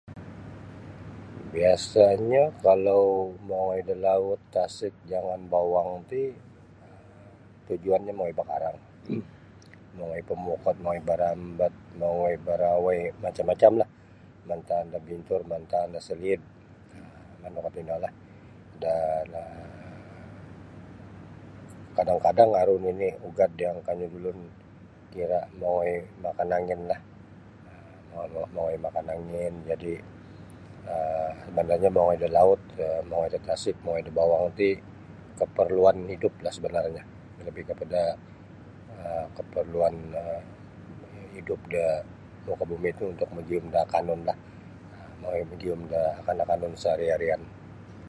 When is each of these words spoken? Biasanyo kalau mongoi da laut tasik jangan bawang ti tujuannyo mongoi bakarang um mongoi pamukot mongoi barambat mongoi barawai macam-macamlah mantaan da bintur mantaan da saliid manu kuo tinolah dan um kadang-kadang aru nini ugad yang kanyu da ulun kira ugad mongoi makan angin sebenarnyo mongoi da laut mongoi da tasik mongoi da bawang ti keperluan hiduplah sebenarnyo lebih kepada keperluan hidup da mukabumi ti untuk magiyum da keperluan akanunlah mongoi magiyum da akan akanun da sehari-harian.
Biasanyo 1.53 2.43
kalau 2.65 3.03
mongoi 3.47 3.81
da 3.89 3.95
laut 4.05 4.39
tasik 4.55 4.93
jangan 5.11 5.41
bawang 5.53 5.91
ti 6.11 6.23
tujuannyo 7.67 8.11
mongoi 8.15 8.35
bakarang 8.39 8.77
um 9.13 9.23
mongoi 9.97 10.21
pamukot 10.29 10.75
mongoi 10.81 11.01
barambat 11.09 11.73
mongoi 11.99 12.35
barawai 12.47 12.99
macam-macamlah 13.23 13.89
mantaan 14.49 14.87
da 14.93 14.99
bintur 15.07 15.41
mantaan 15.51 15.89
da 15.95 15.99
saliid 16.07 16.41
manu 17.41 17.57
kuo 17.63 17.69
tinolah 17.75 18.13
dan 18.83 19.25
um 19.41 19.69
kadang-kadang 21.97 22.49
aru 22.63 22.75
nini 22.85 23.09
ugad 23.27 23.51
yang 23.63 23.77
kanyu 23.85 24.07
da 24.11 24.15
ulun 24.17 24.39
kira 25.13 25.39
ugad 25.61 26.01
mongoi 28.55 28.75
makan 28.91 29.07
angin 29.15 29.53
sebenarnyo 31.53 31.89
mongoi 31.97 32.17
da 32.23 32.27
laut 32.35 32.61
mongoi 33.11 33.29
da 33.35 33.39
tasik 33.47 33.75
mongoi 33.83 34.03
da 34.07 34.11
bawang 34.17 34.47
ti 34.59 34.67
keperluan 35.39 35.97
hiduplah 36.11 36.51
sebenarnyo 36.57 37.03
lebih 37.47 37.63
kepada 37.69 38.03
keperluan 39.35 39.95
hidup 41.35 41.59
da 41.73 41.87
mukabumi 42.47 42.89
ti 42.97 43.03
untuk 43.11 43.27
magiyum 43.35 43.65
da 43.73 43.81
keperluan 43.83 43.87
akanunlah 43.91 44.37
mongoi 45.21 45.43
magiyum 45.51 45.79
da 45.93 46.03
akan 46.23 46.37
akanun 46.43 46.71
da 46.75 46.79
sehari-harian. 46.83 47.43